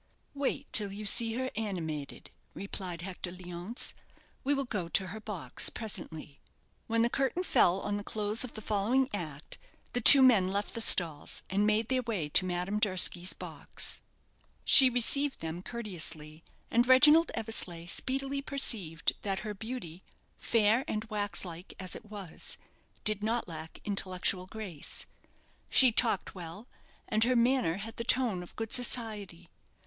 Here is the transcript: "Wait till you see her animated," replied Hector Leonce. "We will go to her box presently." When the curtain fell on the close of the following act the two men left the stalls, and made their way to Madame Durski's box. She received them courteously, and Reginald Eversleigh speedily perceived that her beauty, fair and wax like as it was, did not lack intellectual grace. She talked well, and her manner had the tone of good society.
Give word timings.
"Wait 0.33 0.65
till 0.73 0.91
you 0.91 1.05
see 1.05 1.33
her 1.33 1.51
animated," 1.55 2.31
replied 2.55 3.01
Hector 3.03 3.29
Leonce. 3.31 3.93
"We 4.43 4.51
will 4.55 4.65
go 4.65 4.89
to 4.89 5.07
her 5.09 5.19
box 5.21 5.69
presently." 5.69 6.39
When 6.87 7.03
the 7.03 7.07
curtain 7.09 7.43
fell 7.43 7.79
on 7.81 7.97
the 7.97 8.03
close 8.03 8.43
of 8.43 8.53
the 8.55 8.63
following 8.63 9.11
act 9.13 9.59
the 9.93 10.01
two 10.01 10.23
men 10.23 10.47
left 10.47 10.73
the 10.73 10.81
stalls, 10.81 11.43
and 11.51 11.67
made 11.67 11.89
their 11.89 12.01
way 12.01 12.29
to 12.29 12.45
Madame 12.47 12.79
Durski's 12.79 13.33
box. 13.33 14.01
She 14.65 14.89
received 14.89 15.39
them 15.41 15.61
courteously, 15.61 16.43
and 16.71 16.87
Reginald 16.87 17.29
Eversleigh 17.35 17.85
speedily 17.85 18.41
perceived 18.41 19.13
that 19.21 19.41
her 19.41 19.53
beauty, 19.53 20.03
fair 20.35 20.83
and 20.87 21.03
wax 21.11 21.45
like 21.45 21.75
as 21.79 21.95
it 21.95 22.09
was, 22.09 22.57
did 23.03 23.21
not 23.23 23.47
lack 23.47 23.79
intellectual 23.85 24.47
grace. 24.47 25.05
She 25.69 25.91
talked 25.91 26.33
well, 26.33 26.67
and 27.07 27.23
her 27.23 27.35
manner 27.35 27.77
had 27.77 27.97
the 27.97 28.03
tone 28.03 28.41
of 28.41 28.55
good 28.55 28.73
society. 28.73 29.47